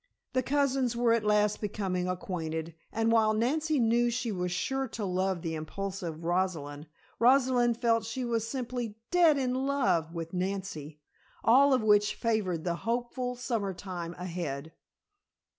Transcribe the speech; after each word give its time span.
The 0.33 0.41
cousins 0.41 0.95
were 0.95 1.13
at 1.13 1.23
last 1.23 1.61
becoming 1.61 2.07
acquainted, 2.07 2.73
and 2.91 3.11
while 3.11 3.35
Nancy 3.35 3.77
knew 3.79 4.09
she 4.09 4.31
was 4.31 4.51
sure 4.51 4.87
to 4.87 5.05
love 5.05 5.43
the 5.43 5.53
impulsive 5.53 6.25
Rosalind, 6.25 6.87
Rosalind 7.19 7.77
felt 7.77 8.03
she 8.05 8.25
was 8.25 8.47
simply 8.47 8.95
"dead 9.11 9.37
in 9.37 9.53
love" 9.53 10.11
with 10.11 10.33
Nancy, 10.33 10.99
all 11.43 11.71
of 11.71 11.83
which 11.83 12.15
favored 12.15 12.63
the 12.63 12.77
hopeful 12.77 13.35
summertime 13.35 14.15
ahead. 14.15 14.71